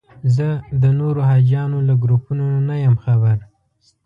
[0.35, 0.47] زه
[0.81, 3.37] د نورو حاجیانو له ګروپونو نه یم خبر.